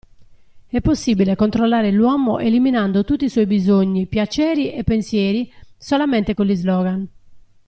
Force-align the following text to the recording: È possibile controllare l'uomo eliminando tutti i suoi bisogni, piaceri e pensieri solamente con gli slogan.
È 0.65 0.81
possibile 0.81 1.35
controllare 1.35 1.91
l'uomo 1.91 2.39
eliminando 2.39 3.03
tutti 3.03 3.25
i 3.25 3.29
suoi 3.29 3.45
bisogni, 3.45 4.07
piaceri 4.07 4.73
e 4.73 4.83
pensieri 4.83 5.53
solamente 5.77 6.33
con 6.33 6.47
gli 6.47 6.55
slogan. 6.55 7.07